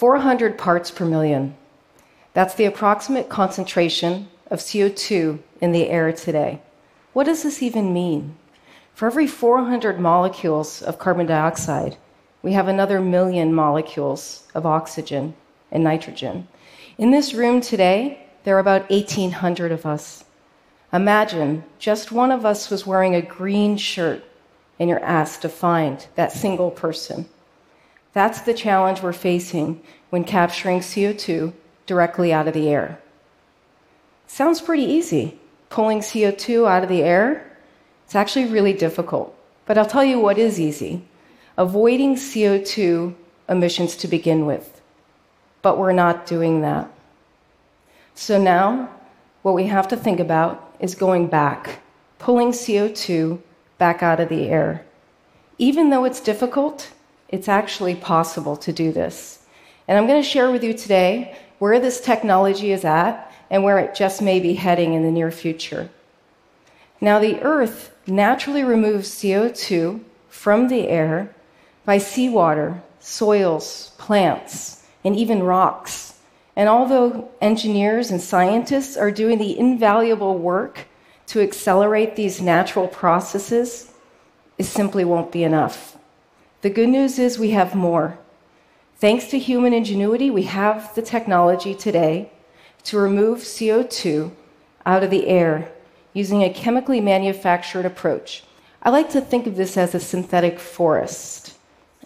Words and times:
400 0.00 0.56
parts 0.56 0.90
per 0.90 1.04
million. 1.04 1.54
That's 2.32 2.54
the 2.54 2.64
approximate 2.64 3.28
concentration 3.28 4.28
of 4.50 4.60
CO2 4.60 5.40
in 5.60 5.72
the 5.72 5.90
air 5.90 6.10
today. 6.10 6.62
What 7.12 7.24
does 7.24 7.42
this 7.42 7.62
even 7.62 7.92
mean? 7.92 8.34
For 8.94 9.06
every 9.06 9.26
400 9.26 10.00
molecules 10.00 10.80
of 10.80 10.98
carbon 10.98 11.26
dioxide, 11.26 11.98
we 12.40 12.54
have 12.54 12.66
another 12.66 12.98
million 12.98 13.52
molecules 13.52 14.44
of 14.54 14.64
oxygen 14.64 15.34
and 15.70 15.84
nitrogen. 15.84 16.48
In 16.96 17.10
this 17.10 17.34
room 17.34 17.60
today, 17.60 18.26
there 18.44 18.56
are 18.56 18.60
about 18.60 18.88
1,800 18.88 19.70
of 19.70 19.84
us. 19.84 20.24
Imagine 20.94 21.62
just 21.78 22.10
one 22.10 22.32
of 22.32 22.46
us 22.46 22.70
was 22.70 22.86
wearing 22.86 23.14
a 23.14 23.20
green 23.20 23.76
shirt 23.76 24.24
and 24.78 24.88
you're 24.88 25.04
asked 25.04 25.42
to 25.42 25.50
find 25.50 26.06
that 26.14 26.32
single 26.32 26.70
person. 26.70 27.28
That's 28.12 28.40
the 28.40 28.54
challenge 28.54 29.02
we're 29.02 29.12
facing 29.12 29.82
when 30.10 30.24
capturing 30.24 30.80
CO2 30.80 31.52
directly 31.86 32.32
out 32.32 32.48
of 32.48 32.54
the 32.54 32.68
air. 32.68 32.98
Sounds 34.26 34.60
pretty 34.60 34.84
easy. 34.84 35.38
Pulling 35.68 36.00
CO2 36.00 36.68
out 36.68 36.82
of 36.82 36.88
the 36.88 37.02
air, 37.02 37.56
it's 38.04 38.16
actually 38.16 38.46
really 38.46 38.72
difficult. 38.72 39.36
But 39.66 39.78
I'll 39.78 39.86
tell 39.86 40.04
you 40.04 40.18
what 40.18 40.38
is 40.38 40.58
easy 40.58 41.04
avoiding 41.60 42.14
CO2 42.14 43.14
emissions 43.48 43.94
to 43.94 44.08
begin 44.08 44.46
with. 44.46 44.80
But 45.60 45.76
we're 45.76 45.92
not 45.92 46.24
doing 46.24 46.62
that. 46.62 46.90
So 48.14 48.40
now, 48.40 48.88
what 49.42 49.54
we 49.54 49.66
have 49.66 49.86
to 49.88 49.96
think 49.96 50.20
about 50.20 50.74
is 50.80 50.94
going 50.94 51.26
back, 51.26 51.80
pulling 52.18 52.52
CO2 52.52 53.40
back 53.76 54.02
out 54.02 54.20
of 54.20 54.30
the 54.30 54.48
air. 54.48 54.86
Even 55.58 55.90
though 55.90 56.04
it's 56.04 56.20
difficult, 56.20 56.90
it's 57.30 57.48
actually 57.48 57.94
possible 57.94 58.56
to 58.58 58.72
do 58.72 58.92
this. 58.92 59.38
And 59.88 59.96
I'm 59.96 60.06
going 60.06 60.22
to 60.22 60.28
share 60.28 60.50
with 60.50 60.62
you 60.62 60.74
today 60.74 61.36
where 61.58 61.80
this 61.80 62.00
technology 62.00 62.72
is 62.72 62.84
at 62.84 63.32
and 63.50 63.64
where 63.64 63.78
it 63.78 63.94
just 63.94 64.20
may 64.20 64.40
be 64.40 64.54
heading 64.54 64.94
in 64.94 65.02
the 65.02 65.10
near 65.10 65.30
future. 65.30 65.88
Now, 67.00 67.18
the 67.18 67.40
Earth 67.40 67.96
naturally 68.06 68.62
removes 68.62 69.08
CO2 69.10 70.00
from 70.28 70.68
the 70.68 70.88
air 70.88 71.34
by 71.84 71.98
seawater, 71.98 72.82
soils, 72.98 73.92
plants, 73.96 74.84
and 75.04 75.16
even 75.16 75.42
rocks. 75.42 76.14
And 76.56 76.68
although 76.68 77.30
engineers 77.40 78.10
and 78.10 78.20
scientists 78.20 78.96
are 78.96 79.10
doing 79.10 79.38
the 79.38 79.58
invaluable 79.58 80.36
work 80.36 80.86
to 81.28 81.40
accelerate 81.40 82.16
these 82.16 82.42
natural 82.42 82.88
processes, 82.88 83.92
it 84.58 84.64
simply 84.64 85.04
won't 85.04 85.32
be 85.32 85.44
enough. 85.44 85.96
The 86.62 86.68
good 86.68 86.90
news 86.90 87.18
is 87.18 87.38
we 87.38 87.52
have 87.52 87.74
more. 87.74 88.18
Thanks 88.96 89.28
to 89.28 89.38
human 89.38 89.72
ingenuity, 89.72 90.28
we 90.28 90.42
have 90.42 90.94
the 90.94 91.00
technology 91.00 91.74
today 91.74 92.30
to 92.84 92.98
remove 92.98 93.38
CO2 93.38 94.30
out 94.84 95.02
of 95.02 95.10
the 95.10 95.26
air 95.26 95.72
using 96.12 96.42
a 96.42 96.52
chemically 96.52 97.00
manufactured 97.00 97.86
approach. 97.86 98.44
I 98.82 98.90
like 98.90 99.08
to 99.10 99.22
think 99.22 99.46
of 99.46 99.56
this 99.56 99.78
as 99.78 99.94
a 99.94 100.00
synthetic 100.00 100.60
forest. 100.60 101.54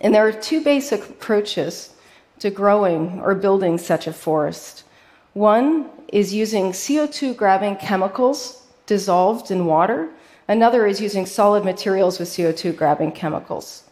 And 0.01 0.15
there 0.15 0.27
are 0.27 0.33
two 0.33 0.63
basic 0.63 1.09
approaches 1.09 1.95
to 2.39 2.51
growing 2.51 3.21
or 3.21 3.35
building 3.35 3.77
such 3.77 4.07
a 4.07 4.13
forest. 4.13 4.85
One 5.33 5.91
is 6.13 6.33
using 6.33 6.71
CO2 6.71 7.37
grabbing 7.37 7.77
chemicals 7.77 8.63
dissolved 8.87 9.51
in 9.51 9.67
water, 9.67 10.11
another 10.47 10.87
is 10.87 11.01
using 11.01 11.27
solid 11.27 11.65
materials 11.65 12.21
with 12.21 12.29
CO2 12.29 12.77
grabbing 12.77 13.11
chemicals. 13.11 13.84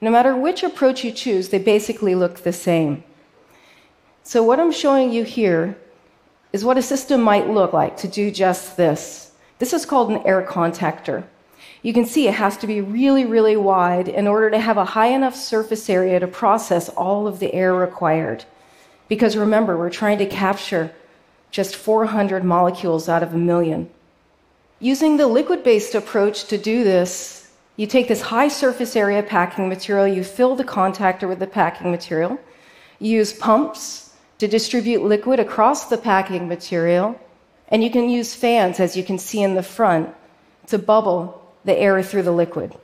No 0.00 0.10
matter 0.10 0.36
which 0.36 0.62
approach 0.62 1.04
you 1.04 1.12
choose, 1.12 1.48
they 1.48 1.58
basically 1.58 2.14
look 2.14 2.38
the 2.38 2.52
same. 2.52 3.02
So, 4.22 4.42
what 4.42 4.60
I'm 4.60 4.72
showing 4.72 5.10
you 5.10 5.24
here 5.24 5.76
is 6.52 6.64
what 6.64 6.78
a 6.78 6.82
system 6.82 7.20
might 7.20 7.48
look 7.48 7.72
like 7.72 7.96
to 7.98 8.08
do 8.08 8.30
just 8.30 8.76
this. 8.76 9.32
This 9.58 9.72
is 9.72 9.86
called 9.86 10.10
an 10.10 10.26
air 10.26 10.42
contactor. 10.42 11.24
You 11.82 11.92
can 11.92 12.04
see 12.04 12.28
it 12.28 12.34
has 12.34 12.56
to 12.58 12.66
be 12.66 12.80
really, 12.80 13.24
really 13.24 13.56
wide 13.56 14.08
in 14.08 14.26
order 14.26 14.50
to 14.50 14.58
have 14.58 14.76
a 14.76 14.84
high 14.84 15.08
enough 15.08 15.34
surface 15.34 15.88
area 15.88 16.20
to 16.20 16.26
process 16.26 16.88
all 16.90 17.26
of 17.26 17.38
the 17.38 17.52
air 17.54 17.74
required. 17.74 18.44
Because 19.08 19.36
remember, 19.36 19.76
we're 19.76 19.90
trying 19.90 20.18
to 20.18 20.26
capture 20.26 20.92
just 21.50 21.76
400 21.76 22.44
molecules 22.44 23.08
out 23.08 23.22
of 23.22 23.34
a 23.34 23.38
million. 23.38 23.88
Using 24.80 25.16
the 25.16 25.26
liquid 25.26 25.64
based 25.64 25.94
approach 25.94 26.44
to 26.46 26.58
do 26.58 26.84
this, 26.84 27.37
you 27.78 27.86
take 27.86 28.08
this 28.08 28.20
high 28.20 28.48
surface 28.48 28.96
area 28.96 29.22
packing 29.22 29.68
material, 29.68 30.06
you 30.06 30.24
fill 30.24 30.56
the 30.56 30.64
contactor 30.64 31.28
with 31.28 31.38
the 31.38 31.46
packing 31.46 31.92
material, 31.92 32.36
you 32.98 33.16
use 33.18 33.32
pumps 33.32 34.12
to 34.38 34.48
distribute 34.48 35.04
liquid 35.04 35.38
across 35.38 35.86
the 35.86 35.96
packing 35.96 36.48
material, 36.48 37.18
and 37.68 37.84
you 37.84 37.90
can 37.90 38.10
use 38.10 38.34
fans, 38.34 38.80
as 38.80 38.96
you 38.96 39.04
can 39.04 39.16
see 39.16 39.40
in 39.40 39.54
the 39.54 39.62
front, 39.62 40.12
to 40.66 40.76
bubble 40.76 41.54
the 41.64 41.78
air 41.78 42.02
through 42.02 42.24
the 42.24 42.32
liquid. 42.32 42.74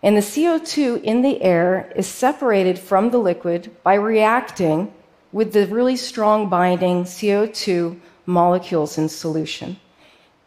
And 0.00 0.16
the 0.16 0.20
CO2 0.20 1.02
in 1.02 1.22
the 1.22 1.42
air 1.42 1.92
is 1.96 2.06
separated 2.06 2.78
from 2.78 3.10
the 3.10 3.18
liquid 3.18 3.74
by 3.82 3.94
reacting 3.94 4.94
with 5.32 5.52
the 5.52 5.66
really 5.66 5.96
strong 5.96 6.48
binding 6.48 7.02
CO2 7.02 7.98
molecules 8.26 8.96
in 8.96 9.08
solution. 9.08 9.76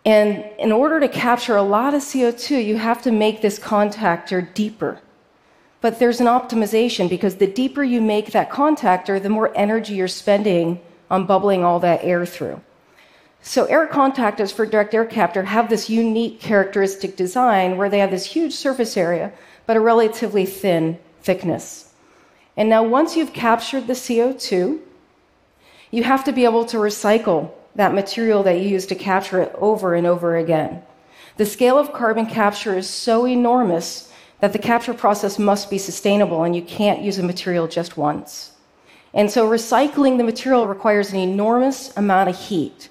And 0.07 0.45
in 0.57 0.71
order 0.71 1.01
to 1.01 1.09
capture 1.09 1.57
a 1.57 1.61
lot 1.61 1.93
of 1.93 2.01
CO2, 2.01 2.63
you 2.63 2.77
have 2.77 3.01
to 3.01 3.11
make 3.11 3.41
this 3.41 3.59
contactor 3.59 4.53
deeper. 4.53 5.01
But 5.81 5.99
there's 5.99 6.21
an 6.21 6.27
optimization 6.27 7.09
because 7.09 7.35
the 7.35 7.45
deeper 7.45 7.83
you 7.83 7.99
make 7.99 8.31
that 8.31 8.49
contactor, 8.49 9.21
the 9.21 9.27
more 9.27 9.51
energy 9.53 9.95
you're 9.95 10.07
spending 10.07 10.79
on 11.11 11.25
bubbling 11.25 11.65
all 11.65 11.81
that 11.81 12.05
air 12.05 12.25
through. 12.25 12.61
So, 13.41 13.65
air 13.65 13.85
contactors 13.85 14.53
for 14.53 14.65
direct 14.65 14.93
air 14.93 15.03
capture 15.03 15.43
have 15.43 15.67
this 15.69 15.89
unique 15.89 16.39
characteristic 16.39 17.17
design 17.17 17.75
where 17.75 17.89
they 17.89 17.99
have 17.99 18.11
this 18.11 18.27
huge 18.27 18.53
surface 18.53 18.95
area, 18.95 19.33
but 19.65 19.75
a 19.75 19.81
relatively 19.81 20.45
thin 20.45 20.99
thickness. 21.21 21.93
And 22.55 22.69
now, 22.69 22.81
once 22.81 23.17
you've 23.17 23.33
captured 23.33 23.87
the 23.87 23.93
CO2, 23.93 24.79
you 25.91 26.03
have 26.03 26.23
to 26.23 26.31
be 26.31 26.45
able 26.45 26.63
to 26.67 26.77
recycle 26.77 27.51
that 27.77 27.93
material 27.93 28.43
that 28.43 28.59
you 28.59 28.67
use 28.67 28.85
to 28.87 28.95
capture 28.95 29.41
it 29.41 29.51
over 29.55 29.95
and 29.95 30.05
over 30.05 30.35
again. 30.35 30.81
The 31.37 31.45
scale 31.45 31.77
of 31.77 31.93
carbon 31.93 32.25
capture 32.25 32.75
is 32.75 32.89
so 32.89 33.25
enormous 33.25 34.11
that 34.39 34.51
the 34.53 34.59
capture 34.59 34.93
process 34.93 35.39
must 35.39 35.69
be 35.69 35.77
sustainable 35.77 36.43
and 36.43 36.55
you 36.55 36.61
can't 36.61 37.01
use 37.01 37.17
a 37.17 37.23
material 37.23 37.67
just 37.67 37.95
once. 37.95 38.51
And 39.13 39.31
so 39.31 39.49
recycling 39.49 40.17
the 40.17 40.23
material 40.23 40.67
requires 40.67 41.11
an 41.11 41.19
enormous 41.19 41.95
amount 41.95 42.29
of 42.29 42.37
heat. 42.37 42.89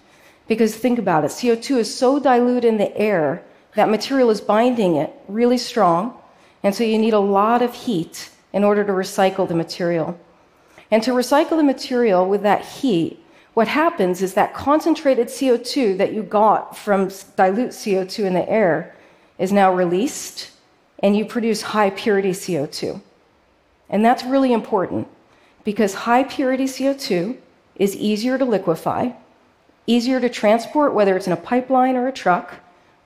Because 0.48 0.76
think 0.76 0.98
about 0.98 1.24
it 1.24 1.32
CO2 1.32 1.78
is 1.78 1.94
so 1.94 2.18
dilute 2.20 2.64
in 2.64 2.78
the 2.78 2.96
air 2.96 3.42
that 3.74 3.90
material 3.90 4.30
is 4.30 4.40
binding 4.40 4.96
it 4.96 5.12
really 5.28 5.58
strong. 5.58 6.16
And 6.62 6.74
so 6.74 6.84
you 6.84 6.98
need 6.98 7.12
a 7.12 7.18
lot 7.18 7.62
of 7.62 7.74
heat 7.74 8.30
in 8.52 8.64
order 8.64 8.84
to 8.84 8.92
recycle 8.92 9.46
the 9.46 9.54
material. 9.54 10.18
And 10.90 11.02
to 11.02 11.10
recycle 11.10 11.56
the 11.56 11.64
material 11.64 12.28
with 12.28 12.42
that 12.42 12.64
heat, 12.64 13.20
what 13.56 13.68
happens 13.68 14.20
is 14.20 14.34
that 14.34 14.52
concentrated 14.52 15.28
CO2 15.28 15.96
that 15.96 16.12
you 16.12 16.22
got 16.22 16.76
from 16.76 17.08
dilute 17.36 17.70
CO2 17.70 18.26
in 18.26 18.34
the 18.34 18.46
air 18.46 18.94
is 19.38 19.50
now 19.50 19.72
released, 19.72 20.50
and 20.98 21.16
you 21.16 21.24
produce 21.24 21.62
high 21.62 21.88
purity 21.88 22.32
CO2. 22.32 23.00
And 23.88 24.04
that's 24.04 24.24
really 24.24 24.52
important 24.52 25.08
because 25.64 25.94
high 25.94 26.24
purity 26.24 26.64
CO2 26.64 27.38
is 27.76 27.96
easier 27.96 28.36
to 28.36 28.44
liquefy, 28.44 29.12
easier 29.86 30.20
to 30.20 30.28
transport, 30.28 30.92
whether 30.92 31.16
it's 31.16 31.26
in 31.26 31.32
a 31.32 31.48
pipeline 31.50 31.96
or 31.96 32.08
a 32.08 32.12
truck, 32.12 32.56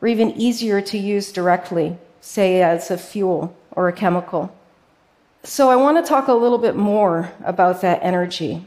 or 0.02 0.08
even 0.08 0.32
easier 0.32 0.80
to 0.80 0.98
use 0.98 1.30
directly, 1.30 1.96
say 2.20 2.60
as 2.60 2.90
a 2.90 2.98
fuel 2.98 3.56
or 3.70 3.86
a 3.86 3.92
chemical. 3.92 4.52
So, 5.44 5.70
I 5.70 5.76
want 5.76 6.04
to 6.04 6.08
talk 6.08 6.26
a 6.26 6.34
little 6.34 6.58
bit 6.58 6.74
more 6.74 7.30
about 7.44 7.82
that 7.82 8.00
energy 8.02 8.64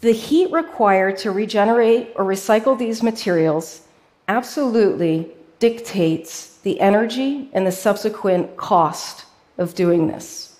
the 0.00 0.12
heat 0.12 0.50
required 0.50 1.18
to 1.18 1.30
regenerate 1.30 2.12
or 2.16 2.24
recycle 2.24 2.78
these 2.78 3.02
materials 3.02 3.82
absolutely 4.28 5.30
dictates 5.58 6.56
the 6.58 6.80
energy 6.80 7.50
and 7.52 7.66
the 7.66 7.72
subsequent 7.72 8.56
cost 8.56 9.26
of 9.58 9.74
doing 9.74 10.06
this. 10.06 10.58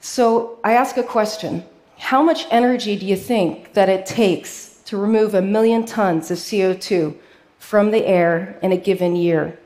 So 0.00 0.58
I 0.62 0.72
ask 0.74 0.96
a 0.96 1.02
question 1.02 1.64
How 1.98 2.22
much 2.22 2.46
energy 2.50 2.96
do 2.96 3.04
you 3.04 3.16
think 3.16 3.72
that 3.74 3.88
it 3.88 4.06
takes 4.06 4.80
to 4.84 4.96
remove 4.96 5.34
a 5.34 5.42
million 5.42 5.84
tons 5.84 6.30
of 6.30 6.38
CO2 6.38 7.16
from 7.58 7.90
the 7.90 8.06
air 8.06 8.58
in 8.62 8.70
a 8.70 8.76
given 8.76 9.16
year? 9.16 9.58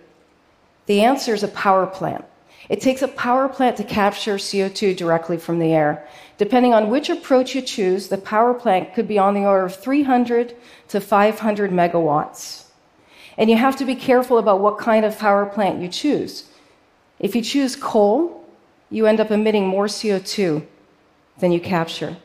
The 0.86 1.02
answer 1.02 1.34
is 1.34 1.42
a 1.42 1.48
power 1.48 1.86
plant. 1.86 2.24
It 2.68 2.80
takes 2.80 3.02
a 3.02 3.08
power 3.08 3.48
plant 3.48 3.76
to 3.78 3.84
capture 3.84 4.36
CO2 4.36 4.96
directly 4.96 5.36
from 5.36 5.58
the 5.58 5.72
air. 5.72 6.06
Depending 6.38 6.72
on 6.72 6.90
which 6.90 7.10
approach 7.10 7.54
you 7.54 7.62
choose, 7.62 8.08
the 8.08 8.18
power 8.18 8.54
plant 8.54 8.94
could 8.94 9.08
be 9.08 9.18
on 9.18 9.34
the 9.34 9.44
order 9.44 9.66
of 9.66 9.76
300 9.76 10.56
to 10.88 11.00
500 11.00 11.70
megawatts. 11.70 12.64
And 13.36 13.50
you 13.50 13.56
have 13.56 13.76
to 13.76 13.84
be 13.84 13.94
careful 13.94 14.38
about 14.38 14.60
what 14.60 14.78
kind 14.78 15.04
of 15.04 15.18
power 15.18 15.46
plant 15.46 15.80
you 15.80 15.88
choose. 15.88 16.44
If 17.18 17.34
you 17.34 17.42
choose 17.42 17.76
coal, 17.76 18.44
you 18.90 19.06
end 19.06 19.20
up 19.20 19.30
emitting 19.30 19.66
more 19.66 19.86
CO2 19.86 20.64
than 21.38 21.52
you 21.52 21.60
capture. 21.60 22.16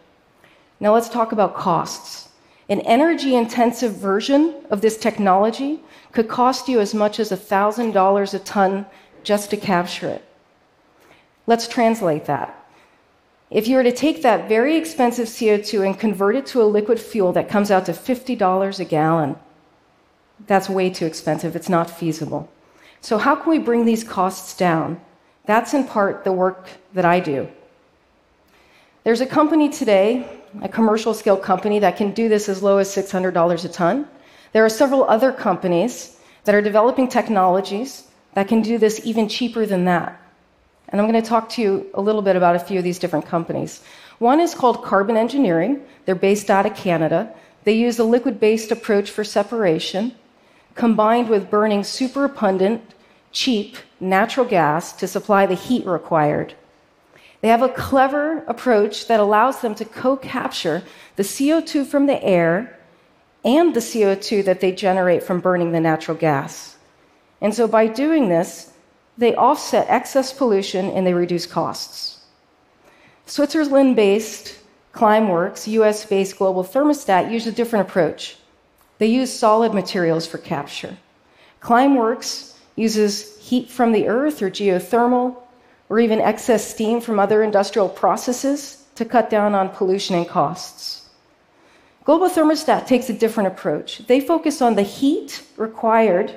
Now 0.80 0.94
let's 0.94 1.10
talk 1.10 1.32
about 1.32 1.56
costs. 1.56 2.30
An 2.70 2.82
energy 2.82 3.36
intensive 3.36 3.94
version 3.94 4.56
of 4.70 4.82
this 4.82 4.98
technology 4.98 5.80
could 6.12 6.28
cost 6.28 6.68
you 6.68 6.80
as 6.80 6.94
much 6.94 7.20
as 7.20 7.32
$1,000 7.32 8.34
a 8.34 8.40
ton 8.40 8.86
just 9.24 9.50
to 9.50 9.58
capture 9.58 10.10
it. 10.10 10.27
Let's 11.48 11.68
translate 11.68 12.26
that. 12.26 12.54
If 13.50 13.68
you 13.68 13.78
were 13.78 13.84
to 13.84 13.94
take 13.94 14.22
that 14.22 14.50
very 14.50 14.76
expensive 14.76 15.28
CO2 15.28 15.86
and 15.86 15.98
convert 15.98 16.36
it 16.36 16.46
to 16.48 16.62
a 16.62 16.68
liquid 16.68 17.00
fuel 17.00 17.32
that 17.32 17.48
comes 17.48 17.72
out 17.72 17.86
to 17.86 17.94
$50 17.94 18.80
a 18.80 18.86
gallon, 18.86 19.38
that's 20.46 20.70
way 20.70 20.90
too 20.90 21.06
expensive. 21.06 21.56
It's 21.56 21.70
not 21.70 21.90
feasible. 21.90 22.50
So, 23.00 23.18
how 23.18 23.36
can 23.36 23.50
we 23.50 23.60
bring 23.60 23.86
these 23.86 24.04
costs 24.04 24.56
down? 24.58 25.00
That's 25.46 25.74
in 25.74 25.86
part 25.86 26.26
the 26.26 26.34
work 26.34 26.68
that 26.94 27.06
I 27.06 27.22
do. 27.22 27.48
There's 29.06 29.22
a 29.22 29.26
company 29.26 29.70
today, 29.70 30.28
a 30.62 30.68
commercial 30.68 31.14
scale 31.14 31.38
company, 31.38 31.80
that 31.80 31.96
can 31.96 32.12
do 32.12 32.28
this 32.28 32.50
as 32.50 32.62
low 32.62 32.78
as 32.80 32.94
$600 32.94 33.64
a 33.64 33.70
ton. 33.70 34.08
There 34.52 34.66
are 34.66 34.70
several 34.70 35.06
other 35.06 35.32
companies 35.32 36.20
that 36.44 36.54
are 36.54 36.62
developing 36.62 37.08
technologies 37.08 38.10
that 38.34 38.50
can 38.50 38.62
do 38.62 38.78
this 38.78 39.00
even 39.06 39.30
cheaper 39.30 39.66
than 39.66 39.86
that. 39.86 40.20
And 40.90 41.02
I'm 41.02 41.10
going 41.10 41.22
to 41.22 41.28
talk 41.28 41.50
to 41.50 41.62
you 41.62 41.88
a 41.94 42.02
little 42.02 42.22
bit 42.22 42.36
about 42.36 42.56
a 42.56 42.60
few 42.60 42.78
of 42.78 42.84
these 42.84 43.00
different 43.00 43.26
companies. 43.26 43.82
One 44.20 44.40
is 44.40 44.56
called 44.56 44.84
Carbon 44.84 45.18
Engineering. 45.18 45.82
They're 46.06 46.16
based 46.16 46.50
out 46.50 46.66
of 46.66 46.76
Canada. 46.76 47.34
They 47.66 47.74
use 47.74 48.00
a 48.00 48.04
liquid 48.04 48.40
based 48.40 48.72
approach 48.72 49.12
for 49.12 49.24
separation, 49.24 50.16
combined 50.76 51.30
with 51.30 51.50
burning 51.50 51.84
superabundant, 51.84 52.82
cheap 53.32 53.76
natural 54.00 54.46
gas 54.46 54.94
to 54.94 55.08
supply 55.08 55.46
the 55.46 55.56
heat 55.56 55.86
required. 55.86 56.56
They 57.42 57.50
have 57.50 57.62
a 57.62 57.70
clever 57.70 58.44
approach 58.48 59.08
that 59.08 59.20
allows 59.20 59.62
them 59.62 59.76
to 59.76 59.86
co 59.86 60.16
capture 60.16 60.84
the 61.18 61.24
CO2 61.24 61.86
from 61.86 62.08
the 62.08 62.24
air 62.24 62.80
and 63.46 63.74
the 63.74 63.80
CO2 63.80 64.46
that 64.46 64.60
they 64.60 64.72
generate 64.72 65.24
from 65.24 65.40
burning 65.40 65.72
the 65.72 65.80
natural 65.80 66.18
gas. 66.18 66.78
And 67.40 67.54
so 67.54 67.68
by 67.68 67.88
doing 67.88 68.30
this, 68.30 68.72
they 69.18 69.36
offset 69.36 69.88
excess 69.90 70.32
pollution 70.32 70.90
and 70.92 71.06
they 71.06 71.14
reduce 71.14 71.46
costs. 71.46 72.26
Switzerland 73.26 73.96
based 73.96 74.58
Climeworks, 74.94 75.68
US 75.68 76.06
based 76.06 76.38
Global 76.38 76.64
Thermostat, 76.64 77.32
use 77.32 77.46
a 77.46 77.52
different 77.52 77.88
approach. 77.88 78.38
They 78.98 79.08
use 79.08 79.32
solid 79.32 79.74
materials 79.74 80.26
for 80.26 80.40
capture. 80.40 80.98
Climeworks 81.62 82.56
uses 82.76 83.38
heat 83.40 83.70
from 83.70 83.92
the 83.92 84.08
earth 84.08 84.42
or 84.42 84.50
geothermal 84.50 85.36
or 85.90 86.00
even 86.00 86.20
excess 86.20 86.66
steam 86.66 87.00
from 87.00 87.20
other 87.20 87.44
industrial 87.44 87.90
processes 87.90 88.86
to 88.96 89.06
cut 89.06 89.30
down 89.30 89.54
on 89.54 89.70
pollution 89.70 90.16
and 90.16 90.28
costs. 90.28 91.10
Global 92.04 92.30
Thermostat 92.30 92.88
takes 92.88 93.10
a 93.10 93.14
different 93.14 93.48
approach. 93.48 94.00
They 94.08 94.20
focus 94.20 94.62
on 94.62 94.76
the 94.76 94.82
heat 94.82 95.44
required 95.58 96.34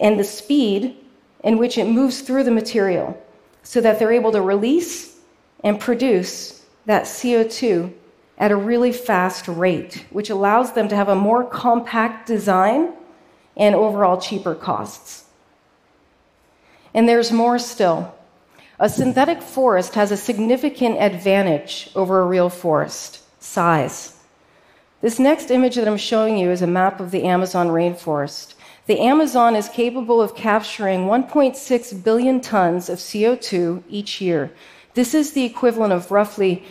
and 0.00 0.18
the 0.18 0.24
speed 0.24 0.96
in 1.42 1.58
which 1.58 1.78
it 1.78 1.86
moves 1.86 2.20
through 2.20 2.44
the 2.44 2.50
material 2.50 3.20
so 3.62 3.80
that 3.80 3.98
they're 3.98 4.12
able 4.12 4.32
to 4.32 4.40
release 4.40 5.18
and 5.64 5.78
produce 5.78 6.64
that 6.86 7.04
CO2 7.04 7.92
at 8.38 8.50
a 8.50 8.56
really 8.56 8.92
fast 8.92 9.46
rate, 9.48 10.06
which 10.10 10.30
allows 10.30 10.72
them 10.72 10.88
to 10.88 10.96
have 10.96 11.08
a 11.08 11.14
more 11.14 11.44
compact 11.44 12.26
design 12.26 12.92
and 13.56 13.74
overall 13.74 14.18
cheaper 14.18 14.54
costs. 14.54 15.24
And 16.94 17.08
there's 17.08 17.30
more 17.30 17.58
still. 17.58 18.14
A 18.78 18.88
synthetic 18.88 19.42
forest 19.42 19.94
has 19.94 20.10
a 20.10 20.16
significant 20.16 20.98
advantage 20.98 21.90
over 21.94 22.20
a 22.20 22.26
real 22.26 22.48
forest 22.48 23.20
size. 23.42 24.16
This 25.02 25.18
next 25.18 25.50
image 25.50 25.76
that 25.76 25.86
I'm 25.86 25.98
showing 25.98 26.38
you 26.38 26.50
is 26.50 26.62
a 26.62 26.66
map 26.66 26.98
of 26.98 27.10
the 27.10 27.24
Amazon 27.24 27.68
rainforest. 27.68 28.54
The 28.86 29.00
Amazon 29.00 29.54
is 29.54 29.68
capable 29.68 30.20
of 30.20 30.34
capturing 30.34 31.06
1.6 31.06 32.02
billion 32.02 32.40
tons 32.40 32.88
of 32.88 32.98
CO2 32.98 33.82
each 33.88 34.20
year. 34.20 34.50
This 34.94 35.14
is 35.14 35.32
the 35.32 35.44
equivalent 35.44 35.92
of 35.92 36.10
roughly 36.10 36.64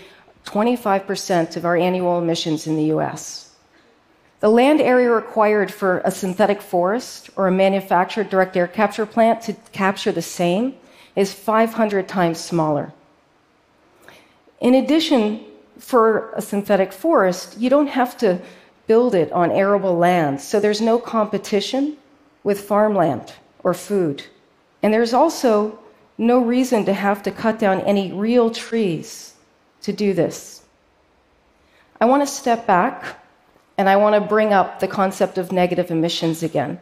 25% 0.45 1.55
of 1.55 1.65
our 1.65 1.77
annual 1.77 2.19
emissions 2.19 2.67
in 2.67 2.75
the 2.75 2.91
US. 2.95 3.55
The 4.39 4.49
land 4.49 4.81
area 4.81 5.11
required 5.11 5.71
for 5.71 5.99
a 5.99 6.11
synthetic 6.11 6.61
forest 6.61 7.29
or 7.35 7.47
a 7.47 7.51
manufactured 7.51 8.29
direct 8.29 8.55
air 8.55 8.67
capture 8.67 9.05
plant 9.05 9.41
to 9.43 9.53
capture 9.71 10.11
the 10.11 10.21
same 10.21 10.75
is 11.15 11.33
500 11.33 12.07
times 12.07 12.39
smaller. 12.39 12.93
In 14.61 14.75
addition, 14.75 15.43
for 15.77 16.31
a 16.33 16.41
synthetic 16.41 16.91
forest, 16.91 17.57
you 17.57 17.69
don't 17.69 17.87
have 17.87 18.17
to 18.17 18.41
build 18.89 19.13
it 19.13 19.31
on 19.31 19.51
arable 19.51 19.95
land, 19.95 20.41
so 20.41 20.59
there's 20.59 20.81
no 20.81 20.97
competition 20.97 21.95
with 22.43 22.59
farmland 22.59 23.33
or 23.63 23.75
food. 23.75 24.23
And 24.81 24.91
there's 24.91 25.13
also 25.13 25.77
no 26.17 26.39
reason 26.39 26.85
to 26.85 26.93
have 26.93 27.21
to 27.21 27.31
cut 27.31 27.59
down 27.59 27.81
any 27.81 28.11
real 28.11 28.49
trees 28.49 29.35
to 29.83 29.93
do 29.93 30.15
this. 30.15 30.63
I 32.01 32.05
want 32.05 32.23
to 32.23 32.27
step 32.41 32.65
back 32.65 33.23
and 33.77 33.87
I 33.87 33.95
want 33.95 34.15
to 34.15 34.27
bring 34.27 34.53
up 34.53 34.79
the 34.79 34.87
concept 34.87 35.37
of 35.37 35.51
negative 35.51 35.91
emissions 35.91 36.41
again. 36.41 36.81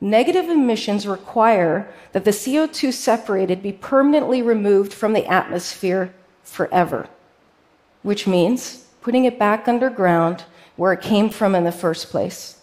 Negative 0.00 0.48
emissions 0.48 1.08
require 1.08 1.92
that 2.12 2.24
the 2.24 2.30
CO2 2.30 2.92
separated 2.92 3.64
be 3.64 3.72
permanently 3.72 4.42
removed 4.42 4.92
from 4.94 5.12
the 5.12 5.26
atmosphere 5.26 6.14
forever, 6.44 7.08
which 8.02 8.28
means 8.28 8.86
putting 9.00 9.24
it 9.24 9.38
back 9.38 9.68
underground 9.68 10.44
where 10.76 10.92
it 10.92 11.00
came 11.00 11.30
from 11.30 11.54
in 11.54 11.64
the 11.64 11.72
first 11.72 12.10
place. 12.10 12.60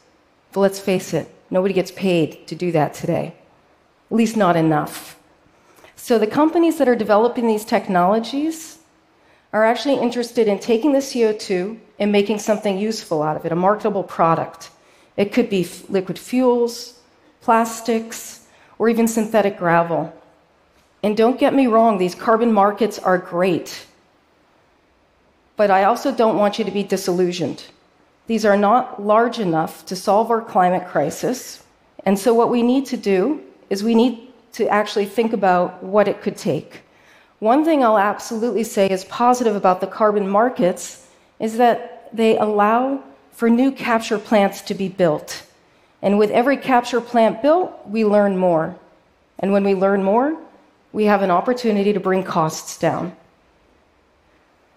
But 0.51 0.61
let's 0.61 0.79
face 0.79 1.13
it, 1.13 1.31
Nobody 1.49 1.73
gets 1.73 1.91
paid 1.91 2.47
to 2.47 2.55
do 2.55 2.71
that 2.73 2.93
today, 2.93 3.33
at 4.11 4.17
least 4.17 4.35
not 4.35 4.55
enough. 4.55 5.17
So 5.95 6.19
the 6.19 6.27
companies 6.27 6.77
that 6.77 6.89
are 6.89 6.95
developing 6.95 7.47
these 7.47 7.65
technologies 7.65 8.79
are 9.53 9.63
actually 9.63 9.95
interested 9.95 10.47
in 10.47 10.59
taking 10.59 10.91
the 10.91 10.99
CO2 10.99 11.79
and 11.99 12.11
making 12.11 12.39
something 12.39 12.77
useful 12.77 13.23
out 13.23 13.37
of 13.37 13.45
it, 13.45 13.51
a 13.51 13.55
marketable 13.55 14.03
product. 14.03 14.69
It 15.15 15.31
could 15.31 15.49
be 15.49 15.67
liquid 15.89 16.19
fuels, 16.19 16.99
plastics, 17.41 18.45
or 18.77 18.89
even 18.89 19.07
synthetic 19.07 19.57
gravel. 19.57 20.13
And 21.01 21.15
don't 21.15 21.39
get 21.39 21.53
me 21.53 21.67
wrong, 21.67 21.97
these 21.97 22.13
carbon 22.13 22.51
markets 22.51 22.99
are 22.99 23.17
great. 23.17 23.86
But 25.57 25.71
I 25.71 25.83
also 25.83 26.14
don't 26.14 26.37
want 26.37 26.57
you 26.57 26.66
to 26.66 26.71
be 26.71 26.83
disillusioned. 26.83 27.66
These 28.28 28.45
are 28.45 28.57
not 28.57 29.04
large 29.04 29.40
enough 29.40 29.85
to 29.87 29.95
solve 29.95 30.31
our 30.31 30.42
climate 30.42 30.87
crisis. 30.87 31.64
And 32.06 32.18
so, 32.18 32.33
what 32.33 32.49
we 32.49 32.61
need 32.61 32.85
to 32.87 32.97
do 32.97 33.42
is 33.69 33.83
we 33.83 33.95
need 33.95 34.31
to 34.54 34.68
actually 34.69 35.06
think 35.06 35.33
about 35.33 35.83
what 35.83 36.07
it 36.07 36.21
could 36.21 36.37
take. 36.37 36.81
One 37.40 37.66
thing 37.66 37.83
I'll 37.83 37.97
absolutely 37.97 38.64
say 38.64 38.90
is 38.90 39.06
positive 39.06 39.56
about 39.56 39.81
the 39.81 39.87
carbon 39.87 40.28
markets 40.28 41.07
is 41.40 41.57
that 41.57 42.09
they 42.16 42.37
allow 42.37 43.04
for 43.31 43.49
new 43.49 43.71
capture 43.71 44.18
plants 44.18 44.61
to 44.64 44.73
be 44.73 44.90
built. 44.90 45.44
And 46.02 46.18
with 46.18 46.31
every 46.31 46.57
capture 46.57 47.02
plant 47.02 47.42
built, 47.42 47.71
we 47.87 48.06
learn 48.06 48.37
more. 48.37 48.76
And 49.40 49.52
when 49.52 49.64
we 49.64 49.76
learn 49.76 50.04
more, 50.04 50.37
we 50.92 51.06
have 51.06 51.21
an 51.21 51.31
opportunity 51.31 51.94
to 51.94 51.99
bring 51.99 52.23
costs 52.23 52.78
down. 52.80 53.16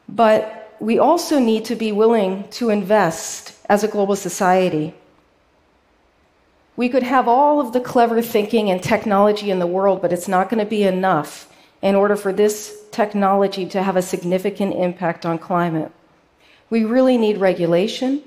But 0.09 0.60
we 0.81 0.99
also 0.99 1.39
need 1.39 1.67
to 1.67 1.77
be 1.77 1.93
willing 1.93 2.49
to 2.49 2.71
invest 2.71 3.55
as 3.69 3.85
a 3.85 3.89
global 3.89 4.17
society. 4.17 4.95
We 6.75 6.89
could 6.89 7.03
have 7.03 7.29
all 7.29 7.61
of 7.61 7.75
the 7.75 7.81
clever 7.81 8.23
thinking 8.23 8.71
and 8.71 8.83
technology 8.83 9.51
in 9.51 9.59
the 9.59 9.67
world, 9.67 10.01
but 10.01 10.13
it's 10.13 10.27
not 10.27 10.49
going 10.49 10.65
to 10.65 10.69
be 10.69 10.83
enough 10.83 11.53
in 11.83 11.95
order 11.95 12.17
for 12.17 12.33
this 12.33 12.85
technology 12.91 13.67
to 13.67 13.83
have 13.83 13.97
a 13.97 14.03
significant 14.03 14.75
impact 14.75 15.27
on 15.27 15.39
climate. 15.39 15.93
We 16.71 16.85
really 16.85 17.19
need 17.19 17.37
regulation, 17.37 18.23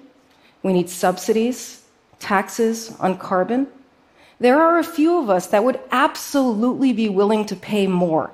we 0.62 0.74
need 0.74 0.90
subsidies, 0.90 1.84
taxes 2.20 2.96
on 3.00 3.18
carbon. 3.18 3.68
There 4.40 4.62
are 4.62 4.78
a 4.78 4.84
few 4.84 5.18
of 5.18 5.30
us 5.30 5.48
that 5.48 5.64
would 5.64 5.80
absolutely 5.92 6.94
be 6.94 7.10
willing 7.10 7.46
to 7.48 7.56
pay 7.56 7.88
more. 7.88 8.32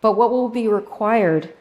But 0.00 0.12
what 0.12 0.30
will 0.30 0.48
be 0.48 0.66
required 0.66 1.52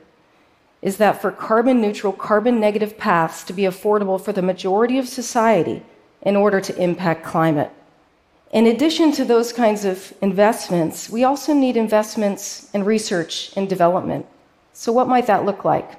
is 0.82 0.98
that 0.98 1.22
for 1.22 1.32
carbon 1.32 1.82
neutral, 1.82 2.14
carbon 2.14 2.60
negative 2.60 2.98
paths 2.98 3.44
to 3.44 3.54
be 3.54 3.64
affordable 3.64 4.20
for 4.20 4.32
the 4.32 4.42
majority 4.42 4.98
of 4.98 5.08
society 5.08 5.84
in 6.22 6.36
order 6.36 6.62
to 6.62 6.82
impact 6.82 7.24
climate. 7.24 7.72
In 8.52 8.66
addition 8.66 9.12
to 9.14 9.26
those 9.26 9.54
kinds 9.54 9.86
of 9.86 10.14
investments, 10.22 11.10
we 11.10 11.24
also 11.24 11.54
need 11.54 11.78
investments 11.78 12.70
in 12.74 12.84
research 12.84 13.52
and 13.56 13.70
development. 13.70 14.26
So, 14.74 14.92
what 14.92 15.08
might 15.08 15.28
that 15.28 15.46
look 15.46 15.64
like? 15.64 15.92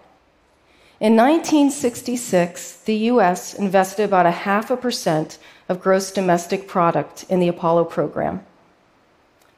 In 0.99 1.17
1966, 1.17 2.83
the 2.83 2.97
US 3.13 3.55
invested 3.55 4.03
about 4.05 4.27
a 4.27 4.31
half 4.31 4.71
a 4.71 4.77
percent 4.77 5.39
of 5.69 5.81
gross 5.81 6.11
domestic 6.11 6.67
product 6.67 7.25
in 7.29 7.41
the 7.41 7.49
Apollo 7.49 7.85
program. 7.85 8.45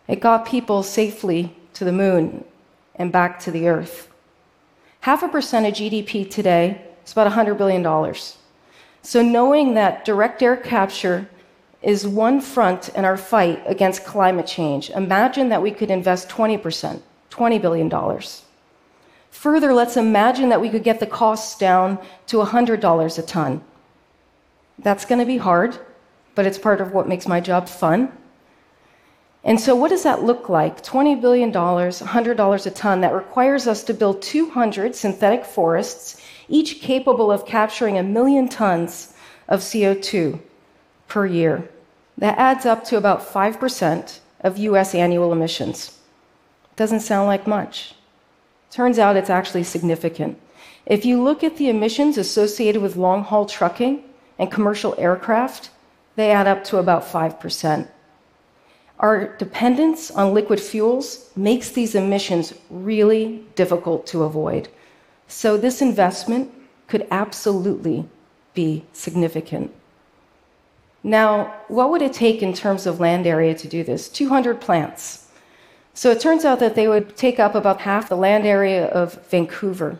It 0.06 0.20
got 0.20 0.46
people 0.46 0.82
safely 0.82 1.56
to 1.74 1.84
the 1.84 1.92
moon 1.92 2.44
and 2.94 3.10
back 3.10 3.40
to 3.40 3.50
the 3.50 3.68
Earth. 3.68 4.11
Half 5.02 5.24
a 5.24 5.28
percent 5.28 5.66
of 5.66 5.74
GDP 5.74 6.30
today 6.30 6.80
is 7.04 7.10
about 7.10 7.30
$100 7.32 7.58
billion. 7.58 7.82
So, 9.02 9.20
knowing 9.20 9.74
that 9.74 10.04
direct 10.04 10.40
air 10.44 10.56
capture 10.56 11.28
is 11.82 12.06
one 12.06 12.40
front 12.40 12.88
in 12.90 13.04
our 13.04 13.16
fight 13.16 13.60
against 13.66 14.04
climate 14.04 14.46
change, 14.46 14.90
imagine 14.90 15.48
that 15.48 15.60
we 15.60 15.72
could 15.72 15.90
invest 15.90 16.28
20%, 16.28 17.02
$20 17.32 17.60
billion. 17.60 18.20
Further, 19.32 19.72
let's 19.74 19.96
imagine 19.96 20.50
that 20.50 20.60
we 20.60 20.70
could 20.70 20.84
get 20.84 21.00
the 21.00 21.06
costs 21.08 21.58
down 21.58 21.98
to 22.28 22.36
$100 22.36 23.18
a 23.18 23.22
ton. 23.22 23.60
That's 24.78 25.04
going 25.04 25.18
to 25.18 25.26
be 25.26 25.38
hard, 25.38 25.80
but 26.36 26.46
it's 26.46 26.58
part 26.58 26.80
of 26.80 26.92
what 26.92 27.08
makes 27.08 27.26
my 27.26 27.40
job 27.40 27.68
fun. 27.68 28.16
And 29.44 29.58
so, 29.58 29.74
what 29.74 29.88
does 29.88 30.04
that 30.04 30.22
look 30.22 30.48
like? 30.48 30.84
$20 30.84 31.20
billion, 31.20 31.52
$100 31.52 32.66
a 32.66 32.70
ton. 32.70 33.00
That 33.00 33.14
requires 33.14 33.66
us 33.66 33.82
to 33.84 33.94
build 33.94 34.22
200 34.22 34.94
synthetic 34.94 35.44
forests, 35.44 36.20
each 36.48 36.80
capable 36.80 37.32
of 37.32 37.44
capturing 37.44 37.98
a 37.98 38.02
million 38.04 38.48
tons 38.48 39.14
of 39.48 39.60
CO2 39.60 40.38
per 41.08 41.26
year. 41.26 41.68
That 42.18 42.38
adds 42.38 42.66
up 42.66 42.84
to 42.84 42.96
about 42.96 43.26
5% 43.26 44.20
of 44.42 44.58
US 44.58 44.94
annual 44.94 45.32
emissions. 45.32 45.98
Doesn't 46.76 47.00
sound 47.00 47.26
like 47.26 47.46
much. 47.46 47.94
Turns 48.70 48.98
out 48.98 49.16
it's 49.16 49.30
actually 49.30 49.64
significant. 49.64 50.38
If 50.86 51.04
you 51.04 51.22
look 51.22 51.44
at 51.44 51.56
the 51.56 51.68
emissions 51.68 52.16
associated 52.16 52.80
with 52.80 52.96
long 52.96 53.24
haul 53.24 53.46
trucking 53.46 54.02
and 54.38 54.50
commercial 54.50 54.94
aircraft, 54.98 55.70
they 56.16 56.30
add 56.30 56.46
up 56.46 56.64
to 56.64 56.78
about 56.78 57.04
5%. 57.04 57.88
Our 59.02 59.36
dependence 59.36 60.10
on 60.10 60.32
liquid 60.32 60.60
fuels 60.60 61.30
makes 61.36 61.70
these 61.70 61.94
emissions 61.94 62.54
really 62.70 63.44
difficult 63.56 64.06
to 64.08 64.22
avoid. 64.22 64.68
So, 65.26 65.56
this 65.56 65.82
investment 65.82 66.52
could 66.86 67.06
absolutely 67.10 68.08
be 68.54 68.84
significant. 68.92 69.72
Now, 71.02 71.54
what 71.68 71.90
would 71.90 72.02
it 72.02 72.12
take 72.12 72.42
in 72.42 72.52
terms 72.52 72.86
of 72.86 73.00
land 73.00 73.26
area 73.26 73.54
to 73.54 73.68
do 73.68 73.82
this? 73.82 74.08
200 74.08 74.60
plants. 74.60 75.26
So 75.94 76.10
it 76.10 76.20
turns 76.20 76.44
out 76.44 76.60
that 76.60 76.74
they 76.74 76.88
would 76.88 77.16
take 77.16 77.38
up 77.38 77.54
about 77.54 77.80
half 77.80 78.08
the 78.08 78.16
land 78.16 78.46
area 78.46 78.86
of 78.86 79.26
Vancouver. 79.26 79.98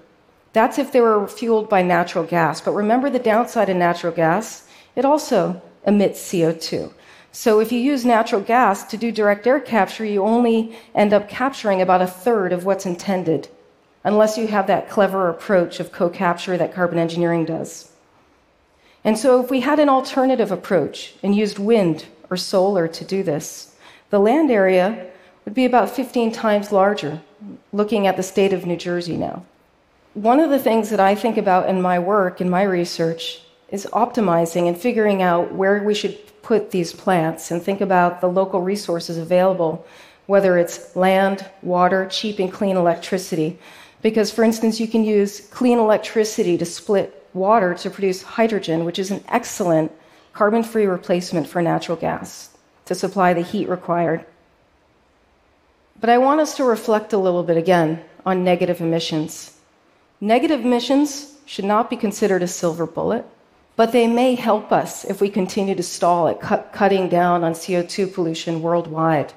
That's 0.52 0.78
if 0.78 0.92
they 0.92 1.00
were 1.00 1.26
fueled 1.26 1.68
by 1.68 1.82
natural 1.82 2.25
gas. 2.25 2.61
But 2.61 2.73
remember 2.73 3.11
the 3.11 3.18
downside 3.18 3.68
of 3.68 3.76
natural 3.76 4.12
gas? 4.12 4.68
It 4.97 5.04
also 5.04 5.61
emits 5.85 6.21
CO2. 6.21 6.92
So 7.32 7.60
if 7.60 7.72
you 7.72 7.80
use 7.80 8.04
natural 8.04 8.42
gas 8.42 8.84
to 8.84 8.98
do 8.98 9.10
direct 9.10 9.46
air 9.46 9.58
capture, 9.58 10.04
you 10.04 10.22
only 10.22 10.76
end 10.94 11.14
up 11.14 11.30
capturing 11.30 11.80
about 11.80 12.02
a 12.02 12.06
third 12.06 12.52
of 12.52 12.66
what's 12.66 12.84
intended, 12.84 13.48
unless 14.04 14.36
you 14.36 14.48
have 14.48 14.66
that 14.66 14.90
clever 14.90 15.30
approach 15.30 15.80
of 15.80 15.92
co 15.92 16.10
capture 16.10 16.58
that 16.58 16.74
carbon 16.74 16.98
engineering 16.98 17.46
does. 17.46 17.90
And 19.02 19.18
so 19.18 19.42
if 19.42 19.50
we 19.50 19.60
had 19.60 19.80
an 19.80 19.88
alternative 19.88 20.52
approach 20.52 21.14
and 21.22 21.34
used 21.34 21.58
wind 21.58 22.06
or 22.28 22.36
solar 22.36 22.86
to 22.86 23.04
do 23.04 23.22
this, 23.22 23.74
the 24.10 24.20
land 24.20 24.50
area 24.50 25.10
would 25.46 25.54
be 25.54 25.64
about 25.64 25.90
15 25.90 26.32
times 26.32 26.70
larger, 26.70 27.22
looking 27.72 28.06
at 28.06 28.18
the 28.18 28.22
state 28.22 28.52
of 28.52 28.66
New 28.66 28.76
Jersey 28.76 29.16
now. 29.16 29.44
One 30.12 30.38
of 30.38 30.50
the 30.50 30.58
things 30.58 30.90
that 30.90 31.00
I 31.00 31.14
think 31.14 31.38
about 31.38 31.68
in 31.68 31.80
my 31.80 31.98
work, 31.98 32.42
in 32.42 32.50
my 32.50 32.62
research, 32.62 33.42
is 33.73 33.88
optimizing 33.93 34.69
and 34.69 34.79
figuring 34.79 35.23
out 35.23 35.52
where 35.52 35.83
we 35.83 35.95
should 35.95 36.17
put 36.43 36.71
these 36.71 36.93
plants 36.93 37.50
and 37.50 37.61
think 37.61 37.81
about 37.81 38.21
the 38.21 38.29
local 38.29 38.61
resources 38.61 39.17
available, 39.17 39.85
whether 40.26 40.59
it's 40.59 40.95
land, 40.95 41.45
water, 41.62 42.07
cheap 42.07 42.38
and 42.38 42.52
clean 42.52 42.76
electricity. 42.76 43.59
Because, 44.02 44.31
for 44.31 44.45
instance, 44.45 44.79
you 44.79 44.87
can 44.87 45.05
use 45.05 45.41
clean 45.49 45.79
electricity 45.79 46.59
to 46.59 46.64
split 46.67 47.26
water 47.33 47.75
to 47.75 47.91
produce 47.91 48.23
hydrogen, 48.23 48.85
which 48.85 48.99
is 48.99 49.11
an 49.11 49.25
excellent 49.29 49.91
carbon 50.35 50.62
free 50.62 50.87
replacement 50.87 51.47
for 51.47 51.62
natural 51.62 51.97
gas 51.97 52.50
to 52.85 52.95
supply 52.95 53.33
the 53.33 53.43
heat 53.43 53.69
required. 53.69 54.25
But 55.99 56.11
I 56.11 56.19
want 56.19 56.41
us 56.41 56.57
to 56.57 56.64
reflect 56.64 57.12
a 57.12 57.19
little 57.19 57.43
bit 57.43 57.57
again 57.57 58.02
on 58.26 58.45
negative 58.45 58.81
emissions. 58.81 59.57
Negative 60.21 60.61
emissions 60.61 61.38
should 61.47 61.64
not 61.64 61.88
be 61.88 61.97
considered 61.97 62.43
a 62.43 62.49
silver 62.49 62.87
bullet, 62.87 63.25
but 63.76 63.93
they 63.93 64.07
may 64.07 64.35
help 64.35 64.71
us 64.73 65.05
if 65.05 65.21
we 65.21 65.29
continue 65.29 65.75
to 65.75 65.83
stall 65.83 66.29
at 66.29 66.41
cut, 66.41 66.73
cutting 66.73 67.09
down 67.09 67.43
on 67.43 67.52
CO2 67.52 68.12
pollution 68.12 68.62
worldwide. 68.62 69.33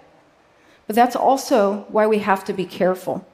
But 0.88 0.96
that's 0.96 1.15
also 1.15 1.86
why 1.89 2.08
we 2.08 2.20
have 2.20 2.44
to 2.46 2.54
be 2.54 2.65
careful. 2.65 3.25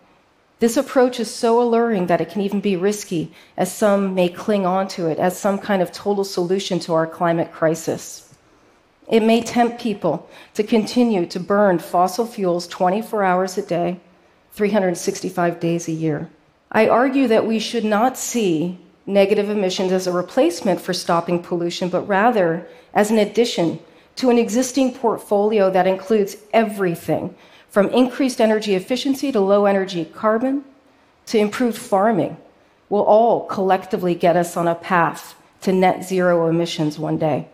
This 0.59 0.77
approach 0.77 1.19
is 1.19 1.33
so 1.33 1.59
alluring 1.59 2.05
that 2.05 2.21
it 2.21 2.29
can 2.29 2.41
even 2.41 2.61
be 2.61 2.75
risky, 2.75 3.33
as 3.57 3.73
some 3.73 4.13
may 4.13 4.29
cling 4.29 4.65
on 4.65 4.87
to 4.89 5.07
it 5.07 5.17
as 5.17 5.37
some 5.37 5.57
kind 5.57 5.81
of 5.81 5.91
total 5.91 6.23
solution 6.23 6.79
to 6.81 6.93
our 6.93 7.07
climate 7.07 7.51
crisis. 7.51 8.31
It 9.07 9.23
may 9.23 9.41
tempt 9.41 9.81
people 9.81 10.29
to 10.53 10.63
continue 10.63 11.25
to 11.25 11.39
burn 11.39 11.79
fossil 11.79 12.27
fuels 12.27 12.67
24 12.67 13.23
hours 13.23 13.57
a 13.57 13.63
day, 13.63 13.99
365 14.51 15.59
days 15.59 15.87
a 15.87 15.91
year. 15.91 16.29
I 16.71 16.87
argue 16.87 17.27
that 17.27 17.47
we 17.47 17.57
should 17.57 17.83
not 17.83 18.15
see 18.15 18.77
negative 19.05 19.49
emissions 19.49 19.91
as 19.91 20.07
a 20.07 20.11
replacement 20.11 20.79
for 20.79 20.93
stopping 20.93 21.41
pollution, 21.41 21.89
but 21.89 22.07
rather 22.07 22.67
as 22.93 23.11
an 23.11 23.17
addition 23.17 23.79
to 24.15 24.29
an 24.29 24.37
existing 24.37 24.93
portfolio 24.93 25.69
that 25.71 25.87
includes 25.87 26.37
everything 26.53 27.33
from 27.69 27.89
increased 27.89 28.41
energy 28.41 28.75
efficiency 28.75 29.31
to 29.31 29.39
low 29.39 29.65
energy 29.65 30.05
carbon 30.05 30.63
to 31.25 31.37
improved 31.37 31.77
farming 31.77 32.35
will 32.89 33.03
all 33.03 33.45
collectively 33.45 34.13
get 34.13 34.35
us 34.35 34.57
on 34.57 34.67
a 34.67 34.75
path 34.75 35.35
to 35.61 35.71
net 35.71 36.03
zero 36.03 36.47
emissions 36.47 36.99
one 36.99 37.17
day 37.17 37.47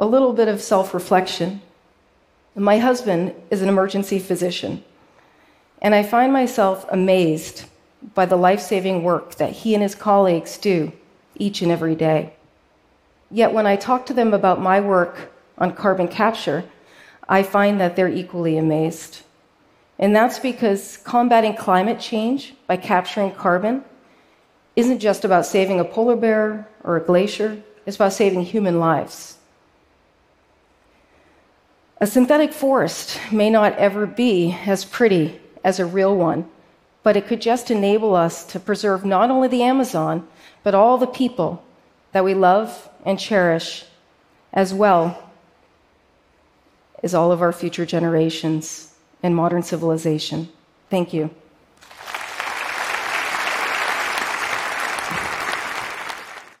a 0.00 0.06
little 0.06 0.32
bit 0.32 0.48
of 0.48 0.60
self 0.60 0.92
reflection. 0.94 1.60
My 2.56 2.78
husband 2.78 3.34
is 3.50 3.62
an 3.62 3.68
emergency 3.68 4.18
physician, 4.18 4.82
and 5.80 5.94
I 5.94 6.02
find 6.02 6.32
myself 6.32 6.84
amazed 6.90 7.64
by 8.14 8.26
the 8.26 8.36
life 8.36 8.60
saving 8.60 9.02
work 9.02 9.36
that 9.36 9.52
he 9.52 9.74
and 9.74 9.82
his 9.82 9.94
colleagues 9.94 10.58
do 10.58 10.92
each 11.36 11.62
and 11.62 11.70
every 11.70 11.94
day. 11.94 12.32
Yet 13.30 13.52
when 13.52 13.66
I 13.66 13.76
talk 13.76 14.06
to 14.06 14.14
them 14.14 14.34
about 14.34 14.60
my 14.60 14.80
work 14.80 15.32
on 15.58 15.74
carbon 15.74 16.08
capture, 16.08 16.64
I 17.28 17.42
find 17.42 17.80
that 17.80 17.94
they're 17.94 18.08
equally 18.08 18.56
amazed. 18.56 19.22
And 19.98 20.16
that's 20.16 20.38
because 20.38 20.96
combating 20.96 21.54
climate 21.54 22.00
change 22.00 22.54
by 22.66 22.76
capturing 22.76 23.32
carbon 23.32 23.84
isn't 24.74 24.98
just 24.98 25.24
about 25.24 25.46
saving 25.46 25.78
a 25.78 25.84
polar 25.84 26.16
bear 26.16 26.68
or 26.82 26.96
a 26.96 27.00
glacier, 27.00 27.62
it's 27.86 27.96
about 27.96 28.12
saving 28.12 28.42
human 28.42 28.80
lives. 28.80 29.36
A 32.00 32.06
synthetic 32.06 32.52
forest 32.52 33.20
may 33.30 33.50
not 33.50 33.76
ever 33.76 34.06
be 34.06 34.56
as 34.64 34.86
pretty 34.86 35.38
as 35.62 35.78
a 35.78 35.84
real 35.84 36.16
one, 36.16 36.48
but 37.02 37.16
it 37.16 37.26
could 37.26 37.40
just 37.40 37.70
enable 37.70 38.14
us 38.14 38.44
to 38.44 38.60
preserve 38.60 39.04
not 39.04 39.30
only 39.30 39.48
the 39.48 39.62
Amazon, 39.62 40.26
but 40.62 40.74
all 40.74 40.98
the 40.98 41.06
people 41.06 41.62
that 42.12 42.24
we 42.24 42.34
love 42.34 42.88
and 43.04 43.18
cherish, 43.18 43.84
as 44.52 44.74
well 44.74 45.30
as 47.02 47.14
all 47.14 47.32
of 47.32 47.40
our 47.40 47.52
future 47.52 47.86
generations 47.86 48.94
and 49.22 49.34
modern 49.34 49.62
civilization. 49.62 50.48
Thank 50.90 51.14
you. 51.14 51.30